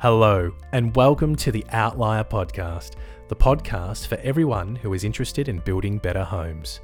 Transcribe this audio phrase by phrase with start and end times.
[0.00, 2.92] Hello, and welcome to the Outlier Podcast,
[3.26, 6.78] the podcast for everyone who is interested in building better homes.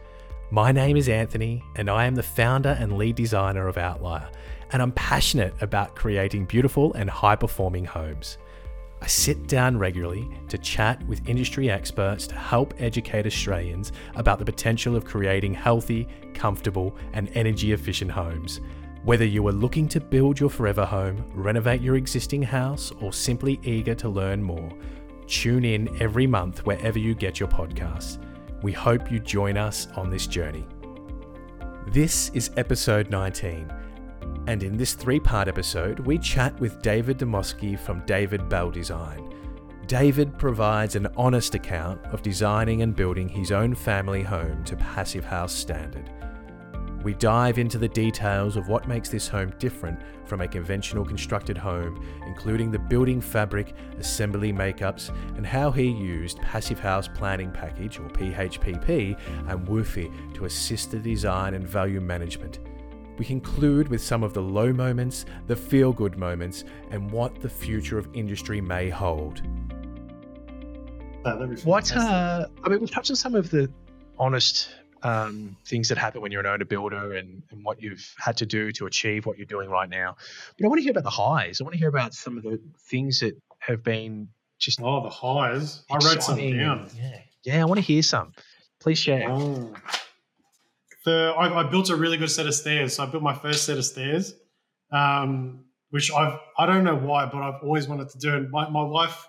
[0.50, 4.28] My name is Anthony, and I am the founder and lead designer of Outlier,
[4.72, 8.38] and I'm passionate about creating beautiful and high performing homes.
[9.00, 14.44] I sit down regularly to chat with industry experts to help educate Australians about the
[14.44, 18.60] potential of creating healthy, comfortable, and energy efficient homes.
[19.04, 23.60] Whether you are looking to build your forever home, renovate your existing house, or simply
[23.62, 24.72] eager to learn more,
[25.26, 28.16] tune in every month wherever you get your podcasts.
[28.62, 30.66] We hope you join us on this journey.
[31.88, 33.70] This is episode 19,
[34.46, 39.34] and in this three part episode, we chat with David Dimovski from David Belle Design.
[39.86, 45.26] David provides an honest account of designing and building his own family home to Passive
[45.26, 46.10] House standard.
[47.04, 51.58] We dive into the details of what makes this home different from a conventional constructed
[51.58, 57.98] home, including the building fabric, assembly makeups, and how he used Passive House Planning Package
[57.98, 62.60] or PHPP and WUFI to assist the design and value management.
[63.18, 67.50] We conclude with some of the low moments, the feel good moments, and what the
[67.50, 69.42] future of industry may hold.
[71.64, 73.70] What, uh, I mean, we've touched on some of the
[74.18, 74.70] honest
[75.04, 78.46] um, things that happen when you're an owner builder and, and what you've had to
[78.46, 80.16] do to achieve what you're doing right now.
[80.58, 81.60] But I want to hear about the highs.
[81.60, 84.28] I want to hear about some of the things that have been
[84.58, 84.80] just.
[84.82, 85.84] Oh, the highs.
[85.90, 86.90] I wrote some down.
[86.96, 87.20] Yeah.
[87.44, 88.32] Yeah, I want to hear some.
[88.80, 89.30] Please share.
[89.30, 89.74] Oh.
[91.04, 92.96] The, I, I, built a really good set of stairs.
[92.96, 94.34] So I built my first set of stairs,
[94.90, 98.34] um, which I've, I don't know why, but I've always wanted to do.
[98.34, 99.26] And my, my wife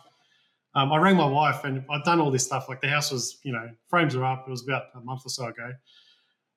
[0.75, 2.67] um, I rang my wife and I'd done all this stuff.
[2.67, 4.45] Like the house was, you know, frames are up.
[4.45, 5.71] It was about a month or so ago.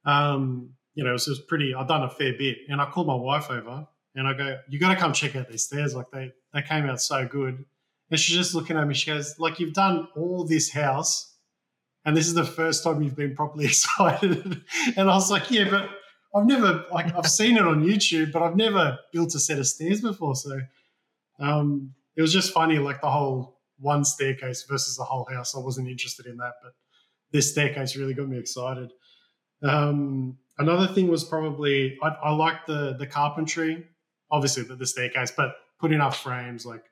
[0.04, 2.58] Um, you know, it was, was pretty, I'd done a fair bit.
[2.68, 5.48] And I called my wife over and I go, you got to come check out
[5.48, 5.94] these stairs.
[5.94, 7.64] Like they, they came out so good.
[8.10, 8.94] And she's just looking at me.
[8.94, 11.36] She goes, like, you've done all this house
[12.04, 14.62] and this is the first time you've been properly excited.
[14.96, 15.90] and I was like, yeah, but
[16.34, 19.66] I've never, like, I've seen it on YouTube, but I've never built a set of
[19.68, 20.34] stairs before.
[20.34, 20.58] So
[21.38, 25.54] um, it was just funny, like the whole, one staircase versus the whole house.
[25.54, 26.72] I wasn't interested in that, but
[27.32, 28.92] this staircase really got me excited.
[29.62, 33.86] Um, another thing was probably I, I like the the carpentry,
[34.30, 36.84] obviously the, the, staircase, but putting up frames like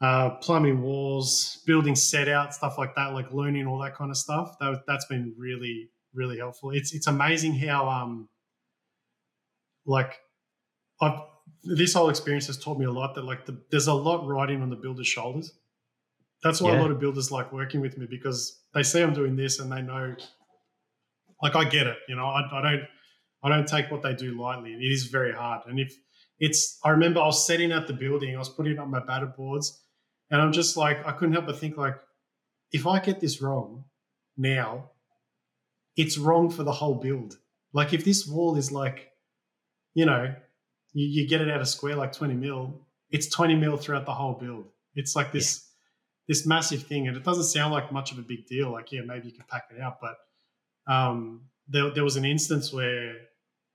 [0.00, 4.16] uh, plumbing walls, building set out stuff like that, like learning all that kind of
[4.16, 4.56] stuff.
[4.60, 6.70] That that's been really really helpful.
[6.70, 8.28] It's it's amazing how um
[9.86, 10.18] like
[11.00, 11.20] I've
[11.62, 14.62] this whole experience has taught me a lot that like the, there's a lot riding
[14.62, 15.52] on the builder's shoulders
[16.42, 16.80] that's why yeah.
[16.80, 19.70] a lot of builders like working with me because they see I'm doing this and
[19.70, 20.14] they know,
[21.42, 21.98] like I get it.
[22.08, 22.82] You know, I, I don't,
[23.42, 24.72] I don't take what they do lightly.
[24.72, 25.62] It is very hard.
[25.66, 25.94] And if
[26.38, 29.26] it's, I remember I was setting out the building, I was putting up my batter
[29.26, 29.82] boards,
[30.30, 31.96] and I'm just like, I couldn't help but think like,
[32.72, 33.84] if I get this wrong
[34.36, 34.90] now,
[35.96, 37.36] it's wrong for the whole build.
[37.72, 39.10] Like if this wall is like,
[39.92, 40.34] you know,
[40.92, 44.14] you, you get it out of square like 20 mil, it's 20 mil throughout the
[44.14, 44.68] whole build.
[44.94, 45.64] It's like this.
[45.64, 45.69] Yeah
[46.30, 48.70] this massive thing, and it doesn't sound like much of a big deal.
[48.70, 50.14] Like, yeah, maybe you can pack it out, but
[50.86, 53.16] um, there, there was an instance where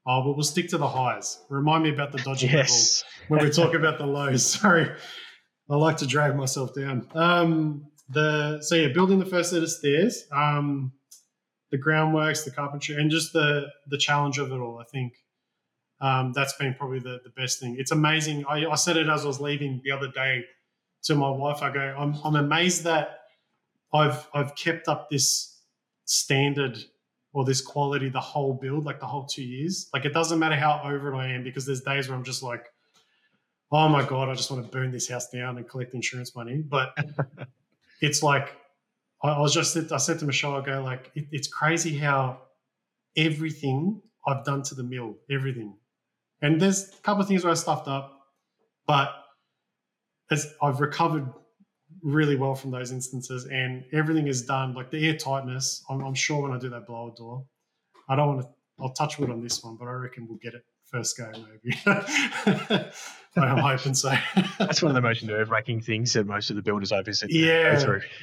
[0.08, 1.38] oh, but we'll stick to the highs.
[1.50, 3.04] Remind me about the dodgy yes.
[3.28, 4.46] when we talk about the lows.
[4.62, 4.90] Sorry,
[5.70, 7.10] I like to drag myself down.
[7.14, 10.94] Um, the so yeah, building the first set of stairs, um,
[11.72, 14.80] the groundworks, the carpentry, and just the the challenge of it all.
[14.80, 15.12] I think
[16.00, 17.76] um, that's been probably the, the best thing.
[17.78, 18.46] It's amazing.
[18.48, 20.46] I, I said it as I was leaving the other day
[21.06, 23.20] to my wife, I go, I'm, I'm amazed that
[23.94, 25.62] I've I've kept up this
[26.06, 26.78] standard
[27.34, 29.90] or this quality the whole build, like the whole two years.
[29.94, 32.44] Like it doesn't matter how over it I am because there's days where I'm just
[32.44, 32.66] like,
[33.72, 36.58] oh my god, I just want to burn this house down and collect insurance money.
[36.58, 36.98] But
[38.02, 38.56] it's like
[39.22, 42.42] I, I, was just I said to Michelle, I go like, it, it's crazy how
[43.16, 45.76] everything I've done to the mill, everything.
[46.42, 48.28] And there's a couple of things where I stuffed up,
[48.88, 49.25] but
[50.32, 51.32] as I've recovered
[52.02, 54.74] really well from those instances, and everything is done.
[54.74, 57.46] Like the air tightness, I'm, I'm sure when I do that blower door,
[58.10, 58.48] I don't want to.
[58.80, 61.78] I'll touch wood on this one, but I reckon we'll get it first go, maybe.
[63.38, 64.14] I'm hoping so.
[64.60, 67.80] that's one of the most nerve-wracking things that most of the builders I visit yeah,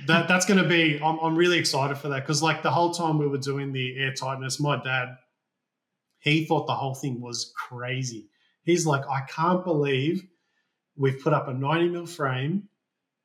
[0.06, 1.00] that, that's going to be.
[1.02, 3.98] I'm, I'm really excited for that because, like, the whole time we were doing the
[3.98, 5.16] air tightness, my dad,
[6.20, 8.28] he thought the whole thing was crazy.
[8.64, 10.25] He's like, I can't believe
[10.96, 12.68] We've put up a 90 mil frame.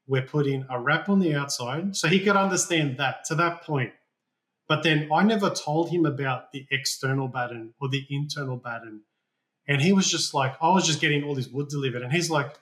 [0.08, 1.96] We're putting a wrap on the outside.
[1.96, 3.92] So he could understand that to that point.
[4.68, 9.02] But then I never told him about the external batten or the internal batten.
[9.68, 12.02] And he was just like, I was just getting all this wood delivered.
[12.02, 12.58] And he's like,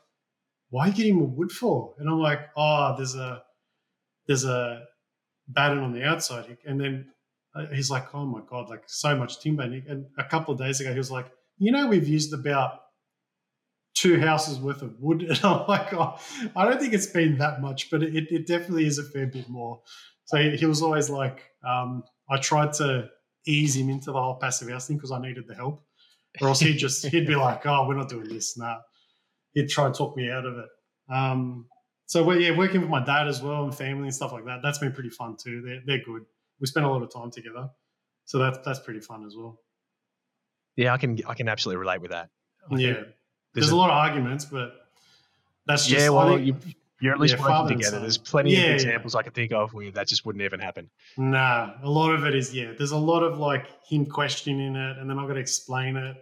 [0.69, 1.93] why are you getting more wood for?
[1.99, 3.43] And I'm like, oh, there's a
[4.27, 4.85] there's a
[5.47, 6.57] batten on the outside.
[6.65, 7.11] And then
[7.55, 9.63] uh, he's like, oh my god, like so much timber.
[9.63, 11.27] And a couple of days ago, he was like,
[11.57, 12.81] you know, we've used about
[13.95, 15.23] two houses worth of wood.
[15.29, 16.17] And I'm like, oh,
[16.55, 19.49] I don't think it's been that much, but it, it definitely is a fair bit
[19.49, 19.81] more.
[20.25, 23.09] So he, he was always like, um, I tried to
[23.45, 25.83] ease him into the whole passive house thing because I needed the help,
[26.41, 28.79] or else he'd just he'd be like, "Oh, we're not doing this." Nah,
[29.53, 30.69] he'd try and talk me out of it.
[31.09, 31.67] Um,
[32.07, 34.59] so we're, yeah, working with my dad as well and family and stuff like that.
[34.63, 35.61] That's been pretty fun too.
[35.61, 36.23] They're they're good.
[36.59, 37.69] We spend a lot of time together,
[38.25, 39.59] so that's that's pretty fun as well.
[40.75, 42.29] Yeah, I can I can absolutely relate with that.
[42.71, 43.03] I yeah,
[43.55, 44.73] there's, there's a, a, lot of arguments, but
[45.65, 46.09] that's just yeah.
[46.09, 46.55] Well, you,
[47.01, 47.99] you're at least yeah, working together.
[47.99, 49.19] There's plenty yeah, of examples yeah.
[49.19, 50.89] I can think of where that just wouldn't even happen.
[51.17, 52.73] Nah, a lot of it is yeah.
[52.77, 56.17] There's a lot of like him questioning it, and then I've got to explain it,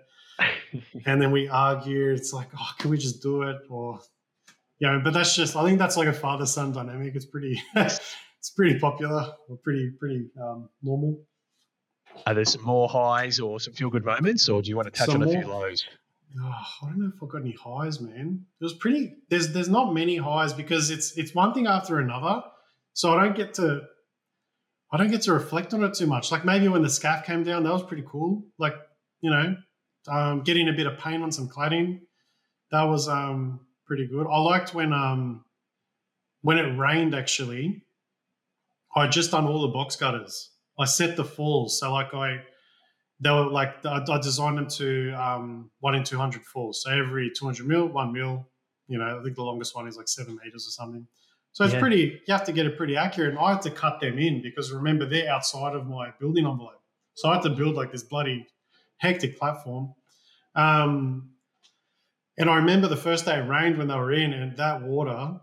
[1.05, 2.11] and then we argue.
[2.11, 3.57] It's like, oh, can we just do it?
[3.69, 3.99] Or
[4.79, 5.55] yeah, but that's just.
[5.55, 7.15] I think that's like a father son dynamic.
[7.15, 7.61] It's pretty.
[7.75, 11.19] it's pretty popular or pretty pretty um, normal.
[12.27, 14.91] Are there some more highs or some feel good moments, or do you want to
[14.91, 15.85] touch some on a few lows?
[16.41, 18.45] Oh, I don't know if I got any highs, man.
[18.59, 19.15] It was pretty.
[19.29, 22.43] There's there's not many highs because it's it's one thing after another.
[22.93, 23.81] So I don't get to
[24.91, 26.31] I don't get to reflect on it too much.
[26.31, 28.43] Like maybe when the scaff came down, that was pretty cool.
[28.57, 28.75] Like
[29.21, 29.55] you know,
[30.07, 31.99] um, getting a bit of paint on some cladding,
[32.71, 34.27] that was um, pretty good.
[34.29, 35.45] I liked when um,
[36.41, 37.15] when it rained.
[37.15, 37.83] Actually,
[38.95, 40.51] I just done all the box gutters.
[40.79, 42.37] I set the falls, so like I
[43.23, 46.83] they were like I, designed them to um, one in two hundred falls.
[46.83, 48.47] So every two hundred mil, one mil.
[48.87, 51.07] You know, I think the longest one is like seven meters or something.
[51.53, 51.79] So it's yeah.
[51.79, 52.21] pretty.
[52.27, 53.29] You have to get it pretty accurate.
[53.29, 56.81] And I had to cut them in because remember they're outside of my building envelope.
[57.13, 58.45] So I had to build like this bloody
[58.97, 59.93] hectic platform.
[60.55, 61.29] Um,
[62.37, 65.39] and I remember the first day it rained when they were in, and that water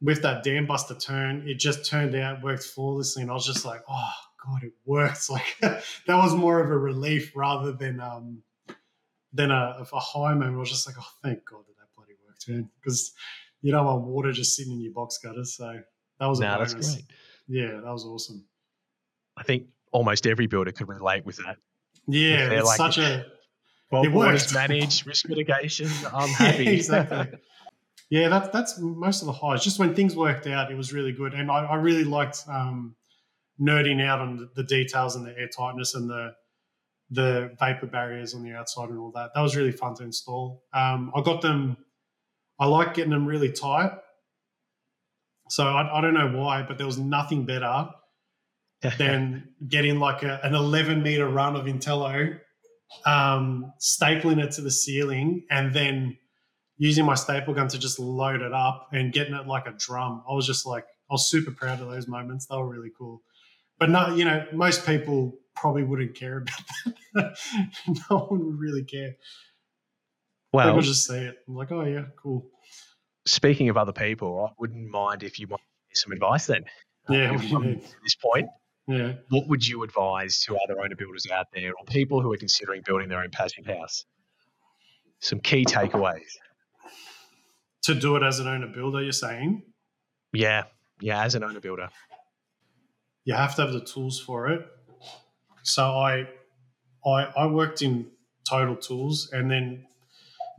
[0.00, 3.22] with that dam buster turn, it just turned out worked flawlessly.
[3.22, 4.12] And I was just like, oh
[4.44, 5.30] God, it works.
[5.30, 8.42] Like that was more of a relief rather than um
[9.32, 10.56] than a, a high moment.
[10.56, 12.68] I was just like, oh, thank God that that bloody worked, man.
[12.80, 13.12] Because
[13.62, 15.56] you don't want water just sitting in your box gutters.
[15.56, 15.80] So
[16.18, 16.74] that was a bonus.
[16.74, 17.06] That's great.
[17.48, 18.44] Yeah, that was awesome.
[19.36, 21.56] I think almost every builder could relate with that.
[22.06, 23.26] Yeah, it's like, such a
[23.90, 24.52] well, it works.
[24.54, 25.88] managed risk mitigation.
[26.12, 26.68] I'm happy.
[26.76, 27.38] exactly.
[28.10, 29.62] Yeah, that's that's most of the highs.
[29.62, 32.94] Just when things worked out, it was really good, and I, I really liked um,
[33.62, 36.34] nerding out on the details and the air tightness and the
[37.12, 39.32] the vapor barriers on the outside and all that.
[39.34, 40.62] That was really fun to install.
[40.72, 41.76] Um, I got them.
[42.58, 43.92] I like getting them really tight.
[45.50, 47.90] So I, I don't know why, but there was nothing better
[48.98, 52.38] than getting like a, an 11 meter run of Intello,
[53.04, 56.16] um, stapling it to the ceiling, and then
[56.78, 60.22] using my staple gun to just load it up and getting it like a drum.
[60.28, 62.46] I was just like, I was super proud of those moments.
[62.46, 63.22] They were really cool
[63.82, 67.36] but not you know most people probably wouldn't care about that.
[68.10, 69.16] no one would really care.
[70.52, 71.38] Well, people just say it.
[71.48, 72.46] I'm like, oh yeah, cool.
[73.26, 75.62] Speaking of other people, I wouldn't mind if you want
[75.94, 76.62] some advice then.
[77.08, 78.46] Yeah, um, at this point.
[78.86, 79.14] Yeah.
[79.30, 82.82] What would you advise to other owner builders out there or people who are considering
[82.86, 84.04] building their own passive house?
[85.18, 86.36] Some key takeaways.
[87.86, 89.64] To do it as an owner builder, you're saying?
[90.32, 90.64] Yeah,
[91.00, 91.88] yeah, as an owner builder
[93.24, 94.66] you have to have the tools for it.
[95.62, 96.28] So I,
[97.06, 98.08] I, I worked in
[98.48, 99.86] Total Tools, and then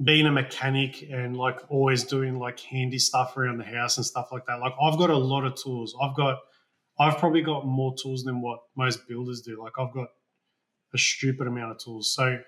[0.03, 4.29] being a mechanic and like always doing like handy stuff around the house and stuff
[4.31, 4.59] like that.
[4.59, 5.95] Like I've got a lot of tools.
[6.01, 6.39] I've got,
[6.99, 9.61] I've probably got more tools than what most builders do.
[9.61, 10.07] Like I've got
[10.93, 12.13] a stupid amount of tools.
[12.13, 12.39] So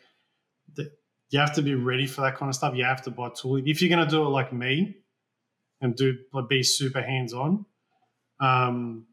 [0.76, 0.92] the,
[1.30, 2.76] you have to be ready for that kind of stuff.
[2.76, 3.62] You have to buy tools.
[3.66, 4.98] If you're going to do it like me
[5.82, 7.66] and do like be super hands on,
[8.40, 9.06] um,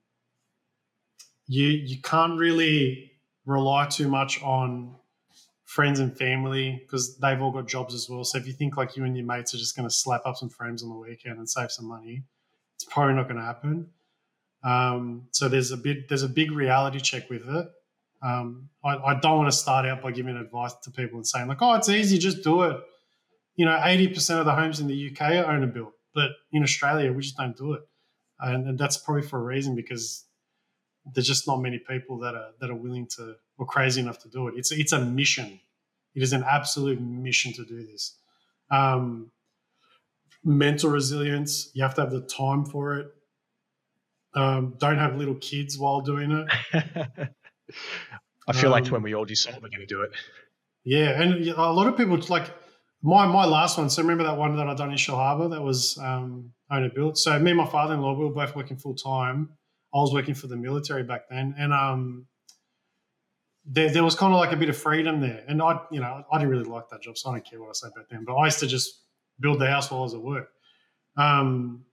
[1.46, 3.12] you you can't really
[3.46, 4.94] rely too much on
[5.64, 8.24] friends and family because they've all got jobs as well.
[8.24, 10.36] So if you think like you and your mates are just going to slap up
[10.36, 12.24] some frames on the weekend and save some money,
[12.74, 13.88] it's probably not going to happen.
[14.62, 17.66] Um, so there's a bit there's a big reality check with it.
[18.22, 21.48] Um, I, I, don't want to start out by giving advice to people and saying
[21.48, 22.76] like, oh, it's easy, just do it.
[23.56, 26.62] You know, eighty percent of the homes in the UK are owner built, but in
[26.62, 27.82] Australia we just don't do it,
[28.38, 30.24] and, and that's probably for a reason because
[31.04, 34.28] there's just not many people that are that are willing to or crazy enough to
[34.28, 34.54] do it.
[34.56, 35.60] It's it's a mission.
[36.14, 38.16] It is an absolute mission to do this.
[38.70, 39.30] Um,
[40.44, 41.70] mental resilience.
[41.74, 43.14] You have to have the time for it.
[44.34, 46.48] Um, don't have little kids while doing it.
[48.48, 50.10] I feel um, like when we all decide we're going to do it.
[50.84, 52.50] Yeah, and a lot of people like
[53.02, 53.90] my my last one.
[53.90, 57.18] So remember that one that I done in Shellharbour that was um, owner built.
[57.18, 59.50] So me and my father in law, we were both working full time.
[59.94, 62.26] I was working for the military back then, and um,
[63.64, 65.44] there, there was kind of like a bit of freedom there.
[65.46, 67.68] And I, you know, I didn't really like that job, so I don't care what
[67.68, 68.24] I say back then.
[68.24, 69.02] But I used to just
[69.38, 70.48] build the house while I was at work.
[71.16, 71.84] Um,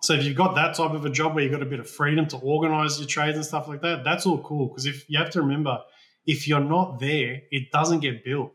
[0.00, 1.90] so if you've got that type of a job where you've got a bit of
[1.90, 4.68] freedom to organize your trades and stuff like that, that's all cool.
[4.68, 5.80] Because if you have to remember,
[6.24, 8.52] if you're not there, it doesn't get built.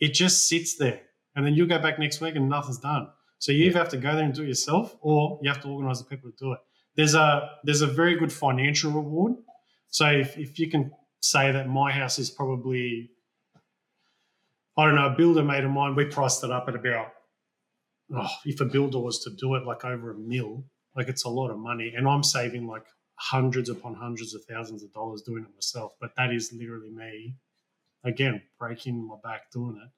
[0.00, 1.00] It just sits there.
[1.36, 3.08] And then you go back next week and nothing's done.
[3.38, 5.68] So you either have to go there and do it yourself or you have to
[5.68, 6.58] organize the people to do it.
[6.96, 9.34] There's a there's a very good financial reward.
[9.88, 13.10] So if, if you can say that my house is probably
[14.76, 17.12] I don't know, a builder made of mine, we priced it up at about
[18.14, 20.64] oh, if a builder was to do it like over a mil,
[20.96, 21.92] like it's a lot of money.
[21.96, 22.86] And I'm saving like
[23.16, 25.92] hundreds upon hundreds of thousands of dollars doing it myself.
[26.00, 27.36] But that is literally me,
[28.04, 29.90] again, breaking my back doing it.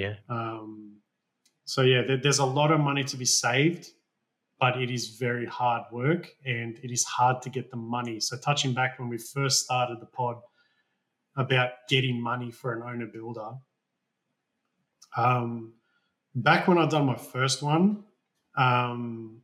[0.00, 0.14] Yeah.
[0.28, 0.98] Um,
[1.64, 3.88] so yeah, there, there's a lot of money to be saved,
[4.60, 8.20] but it is very hard work and it is hard to get the money.
[8.20, 10.36] So touching back when we first started the pod
[11.36, 13.52] about getting money for an owner builder.
[15.16, 15.72] Um,
[16.34, 18.04] back when I'd done my first one,
[18.56, 19.40] um,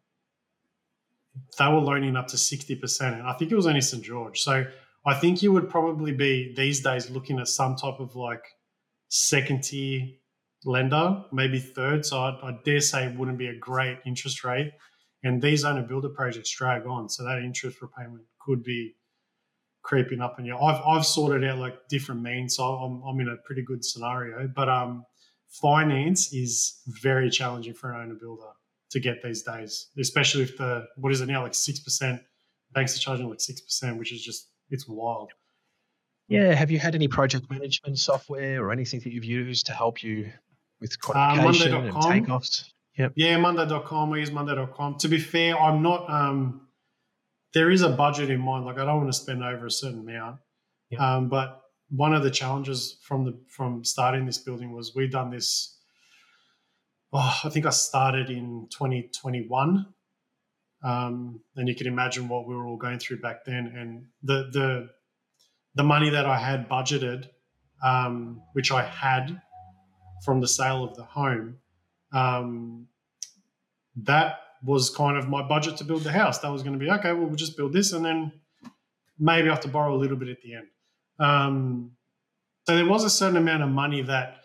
[1.58, 3.00] they were loaning up to 60%.
[3.00, 4.02] And I think it was only St.
[4.02, 4.40] George.
[4.40, 4.66] So
[5.06, 8.44] I think you would probably be these days looking at some type of like
[9.08, 10.08] second tier
[10.64, 12.04] lender, maybe third.
[12.04, 14.72] So I, I dare say it wouldn't be a great interest rate.
[15.26, 17.08] And these owner builder projects drag on.
[17.08, 18.94] So that interest repayment could be
[19.82, 20.56] creeping up on you.
[20.56, 22.56] I've, I've sorted out like different means.
[22.56, 24.46] So I'm, I'm in a pretty good scenario.
[24.46, 25.04] But um,
[25.48, 28.52] finance is very challenging for an owner builder
[28.90, 32.22] to get these days, especially if the what is it now like six percent
[32.72, 35.32] banks are charging like six percent, which is just it's wild.
[36.28, 36.54] Yeah.
[36.54, 40.30] Have you had any project management software or anything that you've used to help you
[40.80, 42.70] with Uh, qualification and takeoffs?
[42.98, 43.12] Yep.
[43.16, 44.12] Yeah, Monday.com.
[44.12, 44.96] I use Monday.com.
[44.98, 46.08] To be fair, I'm not.
[46.10, 46.62] Um,
[47.52, 48.64] there is a budget in mind.
[48.64, 50.38] Like I don't want to spend over a certain amount.
[50.90, 51.16] Yeah.
[51.16, 55.30] Um, but one of the challenges from the from starting this building was we've done
[55.30, 55.78] this.
[57.12, 59.86] Oh, I think I started in 2021.
[60.84, 64.50] Um, and you can imagine what we were all going through back then, and the
[64.52, 64.88] the
[65.74, 67.28] the money that I had budgeted,
[67.84, 69.40] um, which I had
[70.24, 71.58] from the sale of the home,
[72.16, 72.86] um,
[73.96, 76.38] that was kind of my budget to build the house.
[76.38, 77.12] That was going to be okay.
[77.12, 78.32] Well, we'll just build this, and then
[79.18, 80.66] maybe I have to borrow a little bit at the end.
[81.18, 81.92] Um,
[82.66, 84.38] so there was a certain amount of money that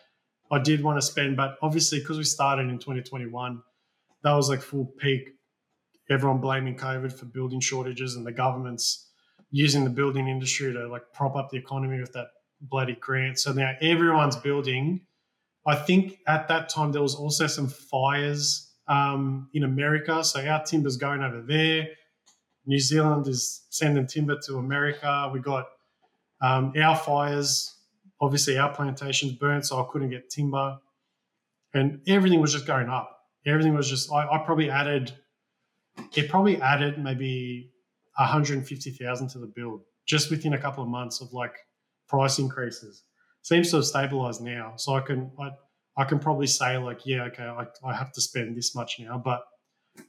[0.51, 3.62] I did want to spend, but obviously because we started in 2021,
[4.24, 5.30] that was like full peak.
[6.10, 9.08] Everyone blaming COVID for building shortages, and the government's
[9.50, 12.28] using the building industry to like prop up the economy with that
[12.60, 13.40] bloody grant.
[13.40, 15.01] So now everyone's building.
[15.65, 20.63] I think at that time there was also some fires um, in America, so our
[20.63, 21.88] timber's going over there.
[22.65, 25.30] New Zealand is sending timber to America.
[25.34, 25.68] We got
[26.41, 27.75] um, our fires,
[28.20, 30.77] obviously our plantations burnt, so I couldn't get timber,
[31.74, 33.18] and everything was just going up.
[33.46, 34.12] Everything was just.
[34.12, 35.13] I, I probably added.
[36.15, 37.72] It probably added maybe
[38.18, 41.56] 150,000 to the build just within a couple of months of like
[42.08, 43.03] price increases.
[43.44, 45.50] Seems to have stabilized now, so I can I,
[45.98, 49.18] I can probably say like yeah okay I, I have to spend this much now,
[49.18, 49.42] but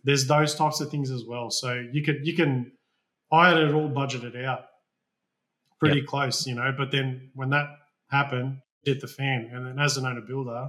[0.05, 1.51] there's those types of things as well.
[1.51, 2.73] So you could you can
[3.33, 4.65] I had it all budgeted out
[5.81, 6.73] pretty close, you know.
[6.77, 7.67] But then when that
[8.11, 10.69] happened, hit the fan, and then as an owner builder,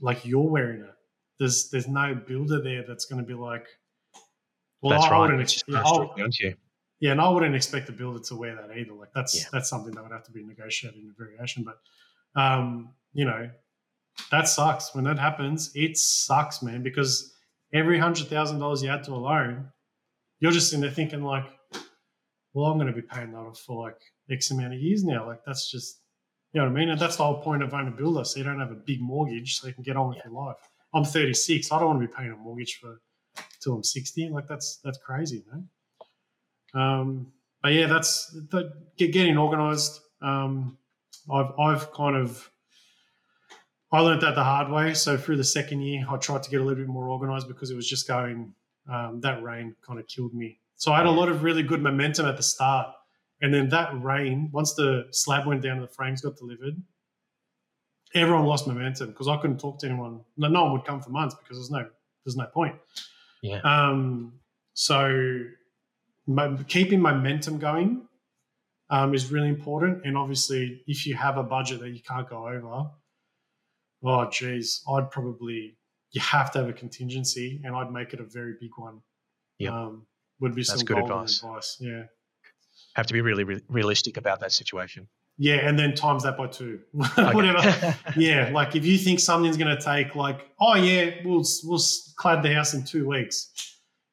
[0.00, 0.90] like you're wearing it.
[1.38, 3.66] There's there's no builder there that's going to be like,
[4.82, 5.20] well, That's I right.
[5.20, 6.22] wouldn't It's ex- just yeah, I-
[7.04, 7.08] straight down to you.
[7.08, 8.92] yeah, and I wouldn't expect the builder to wear that either.
[8.94, 9.48] Like that's Yeah.
[9.52, 11.64] that's something that would have to be negotiated in a variation.
[11.64, 11.78] But
[12.40, 13.50] um, you know,
[14.30, 14.94] that sucks.
[14.94, 17.34] When that happens, it sucks, man, because
[17.72, 19.70] every hundred thousand dollars you add to a loan,
[20.40, 21.46] you're just in there thinking like,
[22.52, 25.26] well, I'm going to be paying that off for like X amount of years now.
[25.26, 26.00] Like that's just,
[26.52, 26.90] you know what I mean?
[26.90, 29.00] And that's the whole point of owning a builder, so you don't have a big
[29.00, 30.56] mortgage, so you can get on with your life.
[30.94, 31.72] I'm 36.
[31.72, 33.00] I don't want to be paying a mortgage for
[33.60, 34.28] till I'm 60.
[34.30, 35.68] Like that's that's crazy, man.
[36.74, 40.00] Um, but yeah, that's the, getting organised.
[40.20, 40.78] Um,
[41.32, 42.50] I've I've kind of
[43.92, 44.94] I learned that the hard way.
[44.94, 47.70] So through the second year, I tried to get a little bit more organised because
[47.70, 48.54] it was just going.
[48.86, 50.58] Um, that rain kind of killed me.
[50.76, 52.88] So I had a lot of really good momentum at the start,
[53.40, 56.76] and then that rain, once the slab went down and the frames got delivered,
[58.14, 60.20] everyone lost momentum because I couldn't talk to anyone.
[60.36, 61.88] No, no one would come for months because there's no
[62.24, 62.76] there's no point.
[63.42, 63.60] Yeah.
[63.60, 64.34] Um,
[64.74, 65.44] so
[66.68, 68.06] keeping momentum going
[68.90, 70.04] um, is really important.
[70.04, 72.90] And obviously, if you have a budget that you can't go over,
[74.04, 75.78] Oh, geez, I'd probably
[76.12, 79.00] you have to have a contingency, and I'd make it a very big one.
[79.58, 79.72] Yep.
[79.72, 80.06] Um,
[80.40, 81.42] would be That's some good advice.
[81.42, 81.76] advice.
[81.80, 82.02] Yeah.
[82.96, 85.08] Have to be really re- realistic about that situation.
[85.38, 87.96] Yeah, and then times that by two, whatever.
[88.16, 91.80] Yeah, like if you think something's going to take like, oh yeah, we'll we'll
[92.16, 93.50] clad the house in two weeks.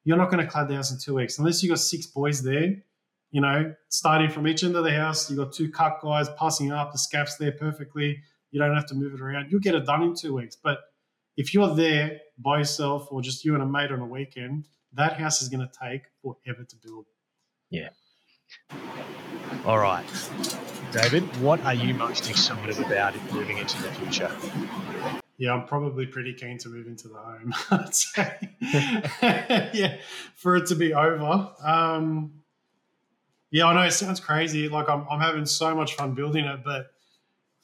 [0.04, 2.42] You're not going to clad the house in two weeks unless you got six boys
[2.42, 2.76] there.
[3.30, 6.70] You know, starting from each end of the house, you got two cut guys passing
[6.70, 8.20] up the scaps there perfectly.
[8.50, 9.50] You don't have to move it around.
[9.50, 10.56] You'll get it done in two weeks.
[10.56, 10.78] But
[11.36, 15.14] if you're there by yourself or just you and a mate on a weekend, that
[15.14, 17.06] house is going to take forever to build.
[17.70, 17.88] Yeah.
[19.64, 20.04] All right.
[20.90, 24.30] David, what are you most excited about moving into the future?
[25.38, 27.54] Yeah, I'm probably pretty keen to move into the home.
[27.70, 28.50] I'd say.
[29.74, 29.96] yeah,
[30.36, 31.50] for it to be over.
[31.62, 32.42] Um,
[33.50, 34.68] yeah, I know it sounds crazy.
[34.68, 36.92] Like I'm, I'm having so much fun building it, but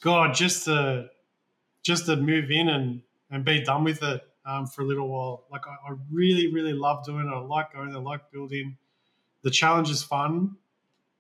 [0.03, 1.09] God, just to
[1.83, 5.45] just to move in and and be done with it um, for a little while.
[5.51, 7.35] Like I, I really, really love doing it.
[7.35, 7.95] I like going.
[7.95, 8.77] I like building.
[9.43, 10.57] The challenge is fun,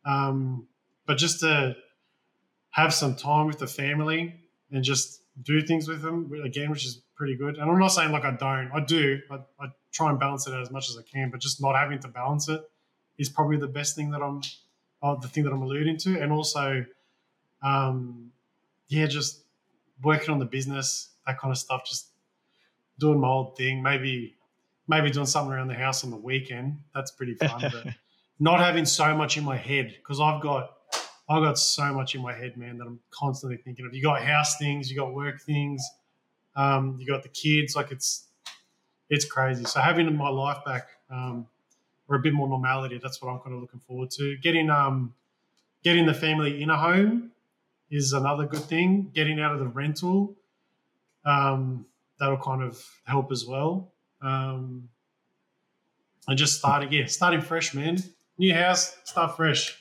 [0.04, 0.66] um,
[1.06, 1.76] but just to
[2.70, 4.34] have some time with the family
[4.70, 7.56] and just do things with them again, which is pretty good.
[7.56, 9.20] And I'm not saying like I don't, I do.
[9.30, 11.98] I, I try and balance it as much as I can, but just not having
[12.00, 12.60] to balance it
[13.18, 14.40] is probably the best thing that I'm,
[15.02, 16.20] uh, the thing that I'm alluding to.
[16.20, 16.84] And also,
[17.62, 18.30] um,
[18.88, 19.42] yeah, just
[20.02, 22.08] working on the business, that kind of stuff, just
[22.98, 23.82] doing my old thing.
[23.82, 24.36] Maybe,
[24.86, 26.78] maybe doing something around the house on the weekend.
[26.94, 27.60] That's pretty fun.
[27.60, 27.94] but
[28.40, 30.77] not having so much in my head because I've got
[31.28, 33.94] I've got so much in my head, man, that I'm constantly thinking of.
[33.94, 35.86] You got house things, you got work things,
[36.56, 37.76] um, you got the kids.
[37.76, 38.28] Like it's
[39.10, 39.64] it's crazy.
[39.64, 41.46] So having my life back um,
[42.08, 44.36] or a bit more normality, that's what I'm kind of looking forward to.
[44.38, 45.14] Getting um,
[45.84, 47.30] getting the family in a home
[47.90, 49.10] is another good thing.
[49.14, 50.34] Getting out of the rental,
[51.24, 51.86] um,
[52.18, 53.92] that'll kind of help as well.
[54.22, 54.88] Um,
[56.26, 57.98] and just starting, yeah, starting fresh, man.
[58.38, 59.77] New house, start fresh.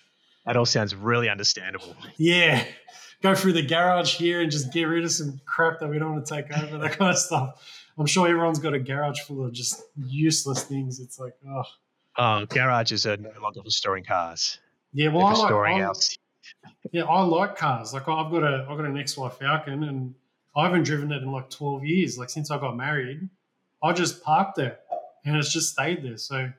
[0.48, 1.96] That all sounds really understandable.
[2.18, 2.64] Yeah.
[3.22, 6.14] Go through the garage here and just get rid of some crap that we don't
[6.14, 7.62] want to take over, that kind of stuff.
[7.98, 11.00] I'm sure everyone's got a garage full of just useless things.
[11.00, 11.64] It's like, oh.
[12.18, 14.58] Oh, garages are no longer for storing cars.
[14.94, 15.92] Yeah, They're well, I like, storing I,
[16.92, 17.94] yeah, I like cars.
[17.94, 20.16] Like I've got a I've got an XY Falcon and
[20.56, 22.18] I haven't driven it in like 12 years.
[22.18, 23.30] Like since I got married,
[23.84, 24.80] I just parked there
[25.26, 26.18] and it's just stayed there.
[26.18, 26.52] So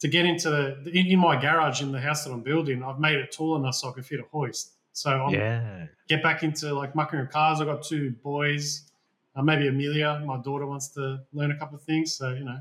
[0.00, 2.98] to get into the in, in my garage in the house that I'm building, I've
[2.98, 4.72] made it tall enough so I can fit a hoist.
[4.92, 5.86] So I'm Yeah.
[6.08, 7.60] get back into like mucking around cars.
[7.60, 8.90] I've got two boys,
[9.36, 12.14] uh, maybe Amelia, my daughter wants to learn a couple of things.
[12.14, 12.58] So you know,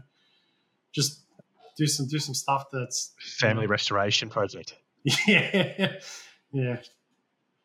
[0.94, 1.24] just
[1.78, 4.76] do some do some stuff that's Family restoration project.
[5.28, 5.98] yeah,
[6.52, 6.78] yeah,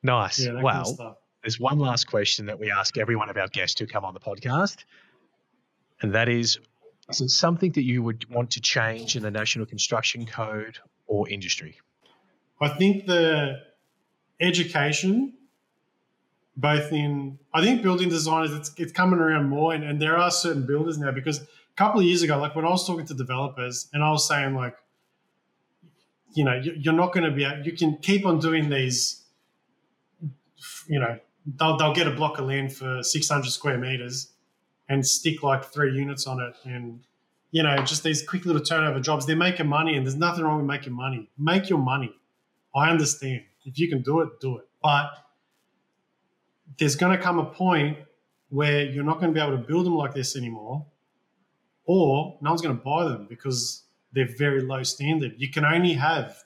[0.02, 0.44] Nice.
[0.44, 0.62] yeah.
[0.62, 3.78] Well, kind of there's one last question that we ask every one of our guests
[3.80, 4.84] who come on the podcast,
[6.00, 6.58] and that is:
[7.11, 11.29] Is it something that you would want to change in the National Construction Code or
[11.29, 11.79] industry?
[12.61, 13.61] I think the
[14.40, 15.35] education,
[16.57, 20.31] both in, I think building designers, it's, it's coming around more, and, and there are
[20.31, 23.14] certain builders now because a couple of years ago, like when I was talking to
[23.14, 24.77] developers, and I was saying like,
[26.35, 29.23] you know, you- you're not going to be, you can keep on doing these,
[30.88, 34.29] you know, they'll, they'll get a block of land for 600 square meters
[34.88, 36.55] and stick like three units on it.
[36.64, 37.01] And
[37.51, 40.59] you know just these quick little turnover jobs they're making money and there's nothing wrong
[40.59, 41.29] with making money.
[41.38, 42.14] Make your money.
[42.75, 43.42] I understand.
[43.64, 44.68] If you can do it do it.
[44.83, 45.11] But
[46.79, 47.99] there's going to come a point
[48.49, 50.87] where you're not going to be able to build them like this anymore
[51.87, 55.35] or no one's going to buy them because they're very low standard.
[55.37, 56.42] You can only have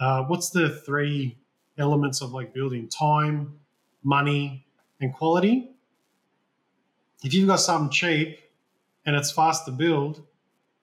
[0.00, 1.38] uh, what's the three
[1.78, 2.88] elements of like building?
[2.88, 3.58] Time
[4.02, 4.66] money
[5.00, 5.71] and quality
[7.22, 8.38] if you've got something cheap
[9.06, 10.22] and it's fast to build,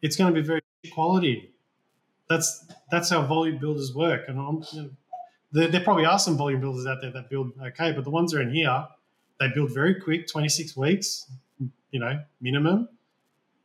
[0.01, 1.53] it's going to be very quality.
[2.29, 4.25] That's that's how volume builders work.
[4.27, 4.37] And
[4.71, 4.89] you know,
[5.51, 8.31] there, there probably are some volume builders out there that build okay, but the ones
[8.31, 8.87] that are in here,
[9.39, 11.29] they build very quick, 26 weeks,
[11.91, 12.87] you know, minimum,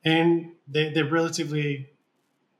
[0.04, 1.90] and they're, they're relatively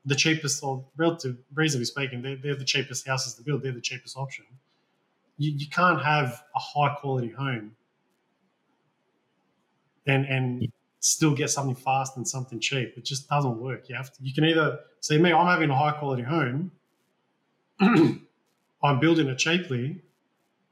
[0.05, 3.63] the cheapest, or relative, reasonably speaking, they're, they're the cheapest houses to build.
[3.63, 4.45] They're the cheapest option.
[5.37, 7.75] You, you can't have a high quality home
[10.07, 10.71] and and
[11.05, 12.93] still get something fast and something cheap.
[12.97, 13.87] It just doesn't work.
[13.89, 14.23] You have to.
[14.23, 15.31] You can either see me.
[15.31, 16.71] I'm having a high quality home.
[17.79, 20.01] I'm building it cheaply,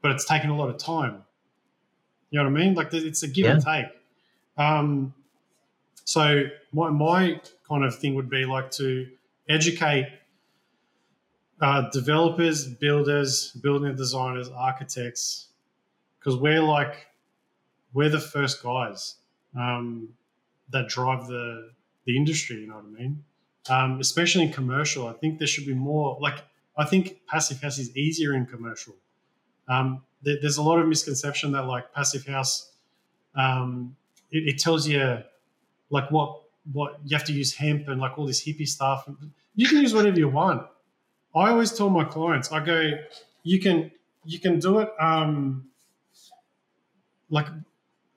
[0.02, 1.22] but it's taking a lot of time.
[2.30, 2.74] You know what I mean?
[2.74, 3.86] Like it's a give and take.
[4.56, 5.14] Um,
[6.04, 9.06] so my my kind of thing would be like to
[9.48, 10.08] educate
[11.60, 15.48] uh, developers, builders, building designers, architects,
[16.18, 17.06] because we're like
[17.92, 19.16] we're the first guys
[19.58, 20.08] um,
[20.70, 21.70] that drive the
[22.06, 22.56] the industry.
[22.56, 23.24] You know what I mean?
[23.68, 26.18] Um, especially in commercial, I think there should be more.
[26.20, 26.44] Like
[26.76, 28.94] I think passive house is easier in commercial.
[29.68, 32.72] Um, there, there's a lot of misconception that like passive house,
[33.34, 33.96] um,
[34.30, 35.18] it, it tells you
[35.90, 39.08] like what what you have to use hemp and like all this hippie stuff.
[39.54, 40.66] You can use whatever you want.
[41.34, 42.92] I always tell my clients, I go,
[43.42, 43.90] you can
[44.24, 45.66] you can do it um,
[47.30, 47.46] like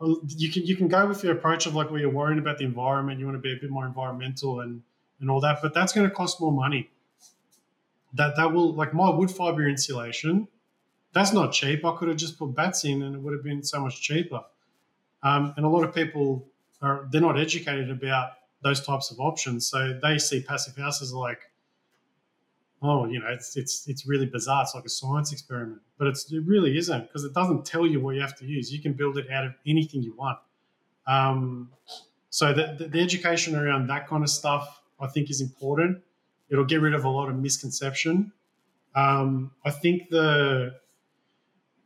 [0.01, 2.65] you can you can go with the approach of like where you're worrying about the
[2.65, 4.83] environment, you want to be a bit more environmental and
[5.19, 6.89] and all that, but that's going to cost more money.
[8.13, 10.47] That that will like my wood fiber insulation,
[11.13, 11.83] that's not cheap.
[11.83, 14.41] I could have just put batts in and it would have been so much cheaper.
[15.23, 16.47] Um, and a lot of people
[16.81, 18.31] are they're not educated about
[18.63, 21.39] those types of options, so they see passive houses like
[22.81, 24.63] oh, you know, it's it's it's really bizarre.
[24.63, 27.99] It's like a science experiment, but it's it really isn't because it doesn't tell you
[27.99, 28.71] what you have to use.
[28.71, 30.39] You can build it out of anything you want.
[31.07, 31.71] Um,
[32.29, 36.01] so the, the, the education around that kind of stuff, I think, is important.
[36.49, 38.31] It'll get rid of a lot of misconception.
[38.95, 40.75] Um, I think the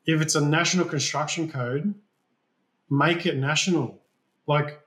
[0.05, 1.93] if it's a national construction code,
[2.89, 4.01] make it national.
[4.47, 4.81] Like,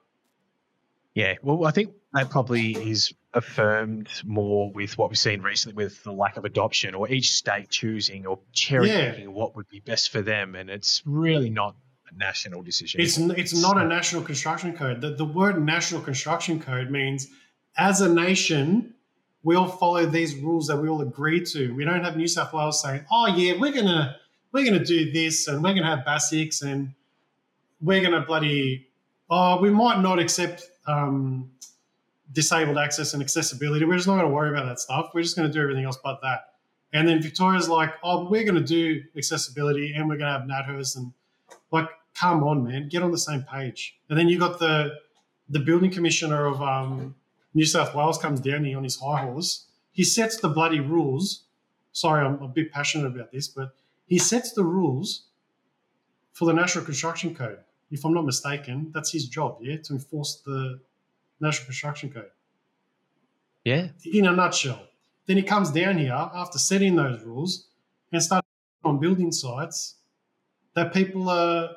[1.15, 1.35] yeah.
[1.43, 6.13] Well, I think that probably is affirmed more with what we've seen recently with the
[6.13, 9.29] lack of adoption or each state choosing or cherry picking yeah.
[9.29, 10.55] what would be best for them.
[10.55, 11.75] And it's really not
[12.11, 13.01] a national decision.
[13.01, 15.01] It's, it's not a national construction code.
[15.01, 17.29] The, the word national construction code means
[17.77, 18.95] as a nation,
[19.43, 21.75] we all follow these rules that we all agree to.
[21.75, 24.17] We don't have New South Wales saying, oh, yeah, we're going to
[24.53, 26.95] we're going to do this and we're going to have BASIX and
[27.81, 28.87] we're going to bloody,
[29.29, 31.51] oh, we might not accept um,
[32.33, 33.85] disabled access and accessibility.
[33.85, 35.11] We're just not going to worry about that stuff.
[35.15, 36.55] We're just going to do everything else but that.
[36.93, 40.49] And then Victoria's like, oh, we're going to do accessibility and we're going to have
[40.49, 41.13] NatHERS and
[41.71, 43.99] like, come on, man, get on the same page.
[44.09, 44.99] And then you got the
[45.49, 47.15] the building commissioner of um,
[47.53, 49.67] New South Wales comes down here on his high horse.
[49.93, 51.45] He sets the bloody rules.
[51.93, 53.75] Sorry, I'm a bit passionate about this, but
[54.07, 55.25] he sets the rules
[56.33, 57.59] for the National Construction Code.
[57.91, 60.81] If I'm not mistaken, that's his job, yeah, to enforce the
[61.41, 62.31] National Construction Code.
[63.65, 63.89] Yeah.
[64.05, 64.87] In a nutshell.
[65.27, 67.69] Then he comes down here after setting those rules
[68.13, 68.47] and starts
[68.85, 69.97] on building sites
[70.75, 71.71] that people are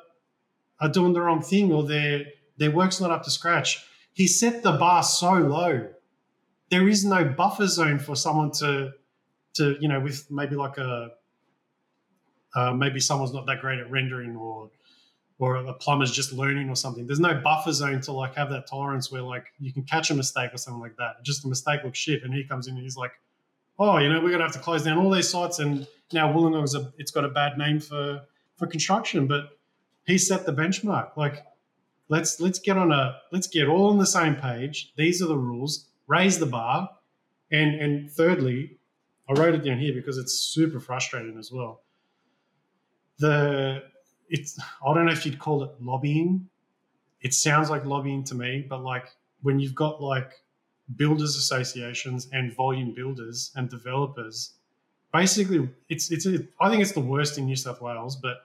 [0.80, 2.26] are doing the wrong thing or their
[2.58, 3.84] their work's not up to scratch.
[4.12, 5.88] He set the bar so low.
[6.70, 8.92] There is no buffer zone for someone to
[9.54, 11.12] to you know with maybe like a
[12.54, 14.70] uh, maybe someone's not that great at rendering or
[15.38, 17.06] or a plumber's just learning or something.
[17.06, 20.14] There's no buffer zone to like have that tolerance where like you can catch a
[20.14, 21.22] mistake or something like that.
[21.22, 23.12] Just a mistake looks shit, and he comes in and he's like,
[23.78, 26.74] "Oh, you know, we're gonna have to close down all these sites." And now Wollongong's
[26.74, 28.22] a it's got a bad name for
[28.56, 29.58] for construction, but
[30.06, 31.16] he set the benchmark.
[31.16, 31.44] Like,
[32.08, 34.92] let's let's get on a let's get all on the same page.
[34.96, 35.86] These are the rules.
[36.08, 36.90] Raise the bar,
[37.52, 38.78] and and thirdly,
[39.28, 41.82] I wrote it down here because it's super frustrating as well.
[43.18, 43.84] The
[44.28, 46.48] it's I don't know if you'd call it lobbying.
[47.20, 49.06] It sounds like lobbying to me, but like
[49.42, 50.42] when you've got like
[50.96, 54.52] builders associations and volume builders and developers,
[55.12, 58.36] basically it's it's a, I think it's the worst in New South Wales, but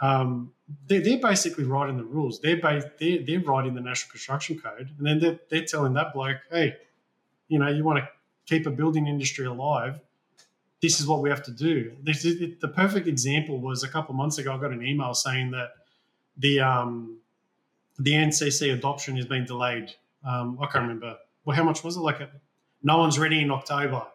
[0.00, 0.52] um,
[0.88, 2.40] they're, they're basically writing the rules.
[2.40, 6.12] They're, ba- they're they're writing the National Construction Code, and then they're, they're telling that
[6.12, 6.76] bloke, hey,
[7.48, 8.08] you know, you want to
[8.46, 10.00] keep a building industry alive,
[10.82, 11.92] this is what we have to do.
[12.02, 14.52] This is, it, the perfect example was a couple months ago.
[14.52, 15.70] I got an email saying that
[16.36, 17.18] the um,
[17.98, 19.92] the NCC adoption has been delayed.
[20.26, 21.18] Um, I can't remember.
[21.44, 22.00] Well, how much was it?
[22.00, 22.30] Like, a,
[22.82, 24.06] no one's ready in October.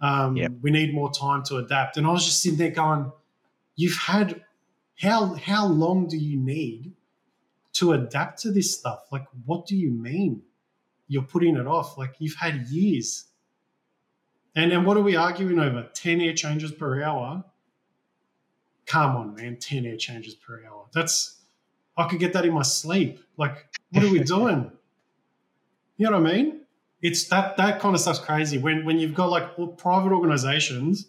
[0.00, 0.52] Um, yep.
[0.62, 1.98] We need more time to adapt.
[1.98, 3.12] And I was just sitting there going,
[3.76, 4.42] "You've had
[4.98, 6.92] how how long do you need
[7.74, 9.04] to adapt to this stuff?
[9.12, 10.42] Like, what do you mean
[11.08, 11.98] you're putting it off?
[11.98, 13.26] Like, you've had years."
[14.54, 15.88] And and what are we arguing over?
[15.94, 17.44] 10 air changes per hour?
[18.86, 20.86] Come on, man, 10 air changes per hour.
[20.92, 21.40] That's
[21.96, 23.20] I could get that in my sleep.
[23.36, 24.70] Like, what are we doing?
[25.96, 26.60] you know what I mean?
[27.00, 28.58] It's that that kind of stuff's crazy.
[28.58, 31.06] When when you've got like private organizations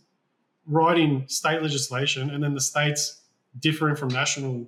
[0.65, 3.21] writing state legislation and then the states
[3.59, 4.67] differing from national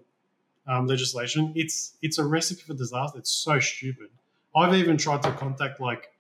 [0.68, 3.20] um, legislation, it's it's a recipe for disaster.
[3.20, 4.10] It's so stupid.
[4.56, 6.12] I've even tried to contact like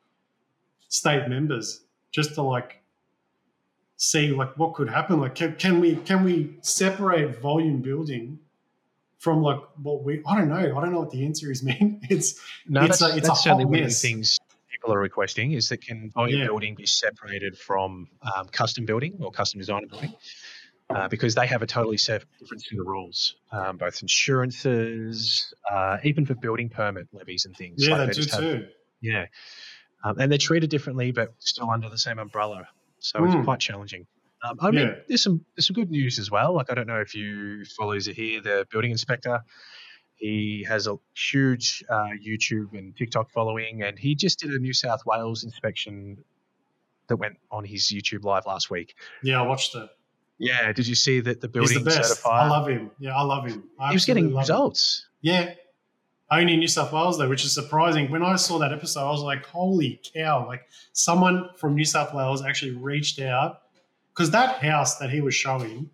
[0.88, 1.85] state members
[2.16, 2.82] just to like
[3.98, 5.20] see like what could happen.
[5.20, 8.40] Like, can, can we can we separate volume building
[9.20, 10.24] from like what we?
[10.26, 10.56] I don't know.
[10.56, 12.00] I don't know what the answer is, man.
[12.10, 14.40] It's no, it's that's, a, it's that's certainly one of the things
[14.72, 16.46] people are requesting is that can volume yeah.
[16.46, 20.14] building be separated from um, custom building or custom design building?
[20.90, 25.98] uh, because they have a totally set, different set of rules, um, both insurances, uh,
[26.04, 27.88] even for building permit levies and things.
[27.88, 28.68] Yeah, Like, they do just have- too.
[29.02, 29.26] yeah,
[30.06, 32.68] um, and they're treated differently, but still under the same umbrella.
[33.00, 33.36] So Mm.
[33.36, 34.08] it's quite challenging.
[34.44, 34.96] Um, I mean, Yeah.
[35.08, 36.54] there's some there's some good news as well.
[36.54, 39.42] Like I don't know if you follow Zahir, the building inspector.
[40.16, 44.74] He has a huge uh, YouTube and TikTok following, and he just did a New
[44.74, 46.24] South Wales inspection
[47.08, 48.96] that went on his YouTube live last week.
[49.24, 49.90] Yeah, I watched it.
[50.38, 52.10] Yeah, did you see that the He's building the best.
[52.10, 52.44] certified?
[52.46, 52.92] I love him.
[53.00, 53.64] Yeah, I love him.
[53.80, 54.40] I he was getting love him.
[54.40, 55.06] results.
[55.22, 55.54] Yeah.
[56.32, 58.10] Only in New South Wales though, which is surprising.
[58.10, 62.14] When I saw that episode, I was like, "Holy cow!" Like someone from New South
[62.14, 63.62] Wales actually reached out
[64.14, 65.90] because that house that he was showing,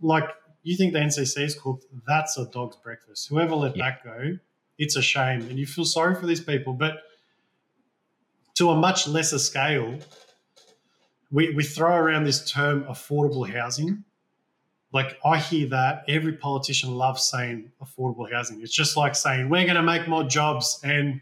[0.00, 0.24] like
[0.64, 3.28] you think the NCC is cooked, that's a dog's breakfast.
[3.28, 3.90] Whoever let Yeah.
[3.90, 4.38] that go,
[4.78, 6.74] it's a shame, and you feel sorry for these people.
[6.74, 7.02] But
[8.56, 9.98] to a much lesser scale,
[11.30, 14.04] we we throw around this term affordable housing
[14.92, 18.60] like I hear that every politician loves saying affordable housing.
[18.60, 21.20] It's just like saying we're going to make more jobs and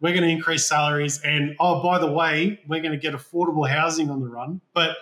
[0.00, 3.68] we're going to increase salaries and oh by the way we're going to get affordable
[3.68, 4.60] housing on the run.
[4.74, 4.96] But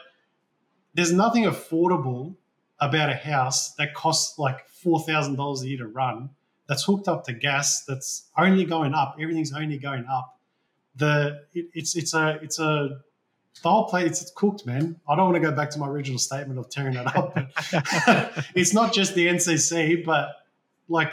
[0.94, 2.36] there's nothing affordable
[2.80, 6.30] about a house that costs like four thousand dollars a year to run.
[6.68, 7.84] That's hooked up to gas.
[7.84, 9.16] That's only going up.
[9.20, 10.38] Everything's only going up.
[10.96, 13.00] The it, it's it's a it's a
[13.62, 15.00] the whole place it's, cooked, man.
[15.08, 17.36] I don't want to go back to my original statement of tearing that up,
[18.54, 20.30] it's not just the NCC, but
[20.88, 21.12] like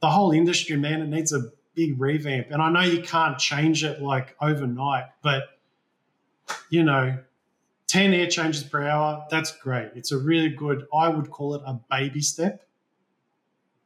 [0.00, 1.02] the whole industry, man.
[1.02, 5.44] It needs a big revamp, and I know you can't change it like overnight, but
[6.70, 7.18] you know,
[7.86, 9.26] ten air changes per hour.
[9.30, 9.90] That's great.
[9.94, 10.86] It's a really good.
[10.92, 12.66] I would call it a baby step,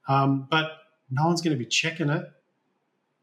[0.06, 0.72] um, but
[1.10, 2.24] no one's going to be checking it.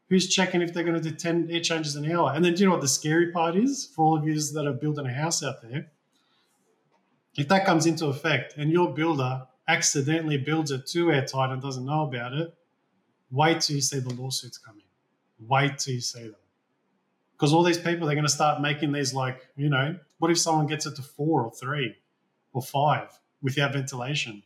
[0.08, 2.32] Who's checking if they're going to do 10 air changes an hour?
[2.32, 4.66] And then do you know what the scary part is for all of you that
[4.66, 5.90] are building a house out there?
[7.36, 11.84] If that comes into effect and your builder accidentally builds it too airtight and doesn't
[11.84, 12.54] know about it,
[13.30, 14.84] wait till you see the lawsuits coming.
[15.40, 16.36] Wait till you see them.
[17.32, 20.38] Because all these people, they're going to start making these like, you know, what if
[20.38, 21.96] someone gets it to four or three
[22.52, 23.10] or five
[23.42, 24.42] without ventilation?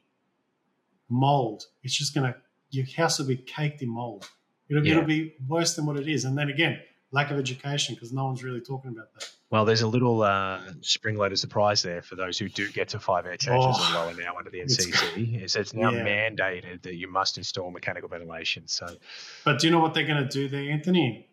[1.09, 1.67] Mold.
[1.85, 2.39] It's just going to,
[2.71, 4.29] your house will be caked in mold.
[4.71, 4.93] It'll, Yeah.
[4.93, 6.25] it'll be worse than what it is.
[6.25, 6.81] And then again,
[7.13, 9.29] lack of education because no one's really talking about that.
[9.51, 13.01] Well, there's a little uh, spring loaded surprise there for those who do get to
[13.01, 15.43] five air changes Oh, and lower now under the NCC.
[15.43, 16.05] Is it's now Yeah.
[16.05, 18.69] mandated that you must install mechanical ventilation.
[18.69, 18.97] So
[19.45, 21.27] But do you know what they're going to do there, Anthony?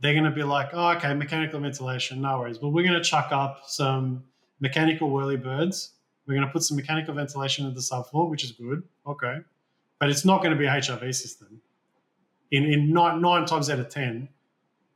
[0.00, 2.58] They're going to be like, oh, okay, mechanical ventilation, no worries.
[2.58, 4.22] But we're going to chuck up some
[4.60, 5.90] mechanical whirlybirds.
[6.26, 8.82] We're going to put some mechanical ventilation in the subfloor, which is good.
[9.06, 9.38] Okay.
[9.98, 11.60] But it's not going to be a HRV system.
[12.50, 14.28] In, in nine, nine times out of 10,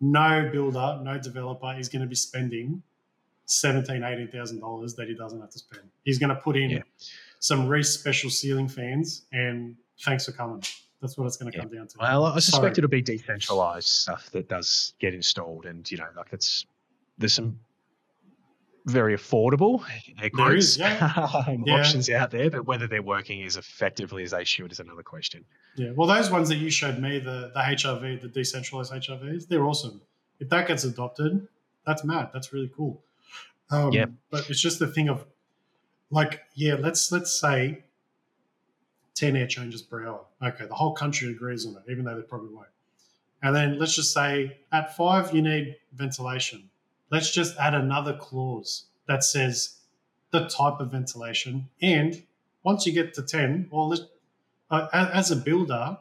[0.01, 2.83] no builder, no developer is going to be spending
[3.45, 5.83] seventeen, eighteen thousand dollars that he doesn't have to spend.
[6.05, 6.79] He's going to put in Yeah.
[7.41, 10.62] some Reece special ceiling fans, and thanks for coming.
[11.01, 11.65] That's what it's going to Yeah.
[11.65, 11.97] come down to.
[12.01, 12.71] well, I suspect Sorry.
[12.79, 16.65] it'll be decentralized stuff that does get installed, and you know, like it's
[17.19, 17.59] there's some
[18.87, 19.85] very affordable
[20.35, 21.45] There is, yeah.
[21.67, 21.75] Yeah.
[21.79, 25.45] options out there, but whether they're working as effectively as they should is another question.
[25.77, 29.65] Yeah, well, those ones that you showed me, the the HRV, the decentralized HRVs, they're
[29.65, 30.03] awesome.
[30.39, 31.49] If that gets adopted,
[31.87, 32.31] that's mad.
[32.33, 33.03] That's really cool.
[33.71, 34.07] Um, Yeah.
[34.31, 35.25] But it's just the thing of,
[36.11, 37.85] like, yeah, let's let's say
[39.15, 40.25] ten air changes per hour.
[40.43, 42.69] Okay, the whole country agrees on it, even though they probably won't.
[43.43, 46.69] And then let's just say at five you need ventilation.
[47.11, 49.79] Let's just add another clause that says
[50.31, 52.23] the type of ventilation, and
[52.63, 54.03] once you get to ten, well, let's
[54.73, 55.99] uh, as a builder,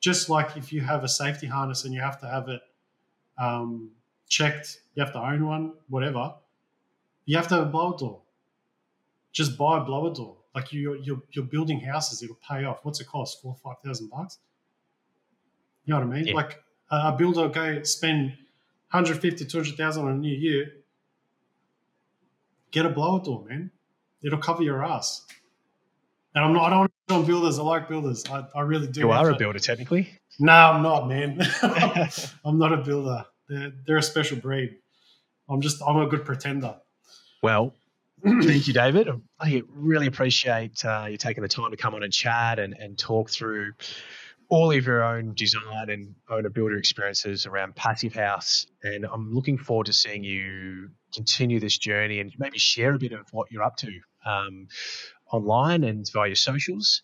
[0.00, 2.60] just like if you have a safety harness and you have to have it
[3.38, 3.90] um,
[4.28, 6.34] checked, you have to own one, whatever,
[7.24, 8.20] you have to have a blower door.
[9.32, 10.36] Just buy a blower door.
[10.54, 12.80] Like you, you're, you're building houses, it'll pay off.
[12.82, 13.40] What's it cost?
[13.40, 14.38] Four, five thousand bucks.
[15.84, 16.26] You know what I mean?
[16.28, 16.34] Yeah.
[16.34, 18.30] Like a, builder will go spend
[18.90, 20.72] 150, 200,000 on a new year.
[22.70, 23.70] Get a blower door, man.
[24.22, 25.26] It'll cover your ass.
[26.34, 27.58] And I'm not, I don't on builders.
[27.58, 28.24] I like builders.
[28.30, 29.00] I, I really do.
[29.00, 30.10] You are a builder, technically.
[30.38, 31.40] No, I'm not, man.
[32.44, 33.24] I'm not a builder.
[33.48, 34.76] They're, they're a special breed.
[35.48, 36.76] I'm just, I'm a good pretender.
[37.42, 37.74] Well,
[38.24, 39.08] thank you, David.
[39.38, 42.98] I really appreciate uh, you taking the time to come on and chat and, and
[42.98, 43.72] talk through
[44.48, 48.66] all of your own design and owner builder experiences around Passive House.
[48.82, 53.12] And I'm looking forward to seeing you continue this journey and maybe share a bit
[53.12, 53.90] of what you're up to
[54.24, 54.68] um,
[55.32, 57.02] online and via your socials.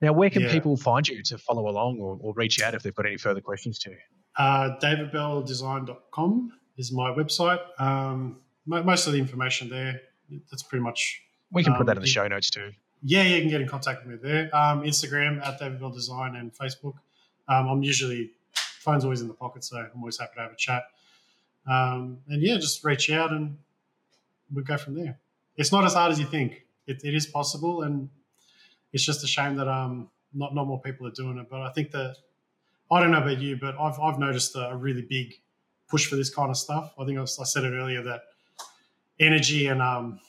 [0.00, 0.52] Now, where can Yeah.
[0.52, 3.40] people find you to follow along or, or reach out if they've got any further
[3.40, 3.96] questions to you?
[4.36, 7.60] Uh, DavidBelleDesign.com is my website.
[7.80, 10.00] Um, most of the information there,
[10.50, 12.72] that's pretty much We can put Um, that in the show notes too.
[13.02, 14.54] Yeah, you can get in contact with me there.
[14.54, 16.94] Um, Instagram at David Belle Design and Facebook.
[17.48, 18.32] Um, I'm usually
[18.80, 20.82] phone's always in the pocket, so I'm always happy to have a chat.
[21.66, 23.58] Um, and yeah, just reach out and
[24.52, 25.18] we'll go from there.
[25.56, 26.65] It's not as hard as you think.
[26.86, 28.08] It, it is possible, and
[28.92, 31.48] it's just a shame that um not not more people are doing it.
[31.50, 32.16] But I think that
[32.90, 35.34] I don't know about you, but I've I've noticed a, a really big
[35.88, 36.92] push for this kind of stuff.
[36.98, 38.22] I think I, was, I said it earlier that
[39.18, 40.20] energy and um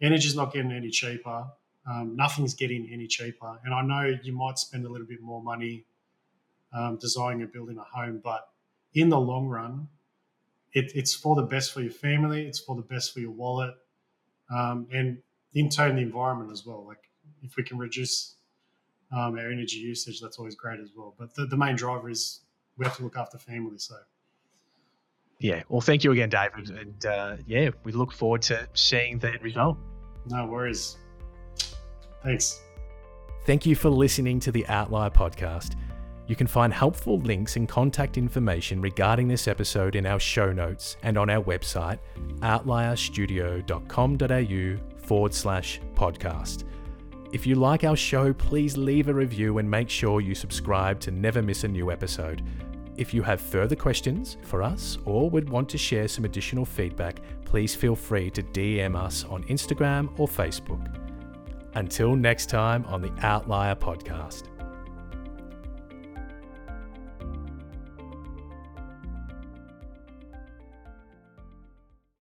[0.00, 1.46] energy is not getting any cheaper.
[1.90, 5.42] Um, nothing's getting any cheaper, and I know you might spend a little bit more
[5.42, 5.84] money
[6.72, 8.48] um, designing and building a home, but
[8.94, 9.88] in the long run,
[10.74, 12.46] it, it's for the best for your family.
[12.46, 13.74] It's for the best for your wallet,
[14.54, 15.18] um, and
[15.54, 16.84] in turn the environment as well.
[16.86, 17.08] Like
[17.42, 18.36] if we can reduce
[19.12, 21.14] um, our energy usage, that's always great as well.
[21.18, 22.40] But the, the main driver is
[22.76, 23.78] we have to look after family.
[23.78, 23.94] So
[25.38, 25.62] Yeah.
[25.68, 26.70] Well, thank you again, David.
[26.70, 29.78] And uh, yeah, we look forward to seeing the result.
[30.26, 30.96] no worries.
[32.22, 32.60] Thanks.
[33.44, 35.74] Thank you for listening to the Outlier podcast.
[36.28, 40.96] You can find helpful links and contact information regarding this episode in our show notes
[41.02, 41.98] and on our website,
[42.38, 46.64] outlierstudio.com.au forward slash podcast.
[47.32, 51.10] If you like our show, please leave a review and make sure you subscribe to
[51.10, 52.42] never miss a new episode.
[52.96, 57.20] If you have further questions for us or would want to share some additional feedback,
[57.44, 60.82] please feel free to DM us on Instagram or Facebook.
[61.74, 64.44] Until next time on the Outlier Podcast.